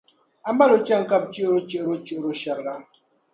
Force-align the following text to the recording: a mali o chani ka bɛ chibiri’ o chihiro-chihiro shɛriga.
a 0.47 0.51
mali 0.57 0.73
o 0.77 0.79
chani 0.85 1.05
ka 1.09 1.15
bɛ 1.21 1.27
chibiri’ 1.33 1.53
o 1.59 1.65
chihiro-chihiro 1.67 2.31
shɛriga. 2.41 2.73